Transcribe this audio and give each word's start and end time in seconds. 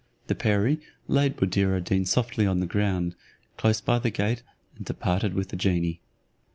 The 0.25 0.33
perie 0.33 0.79
laid 1.07 1.37
Buddir 1.37 1.77
ad 1.77 1.83
Deen 1.83 2.05
softly 2.05 2.47
on 2.47 2.59
the 2.59 2.65
ground, 2.65 3.13
close 3.55 3.81
by 3.81 3.99
the 3.99 4.09
gate, 4.09 4.41
and 4.75 4.83
departed 4.83 5.35
with 5.35 5.49
the 5.49 5.55
genie. 5.55 6.01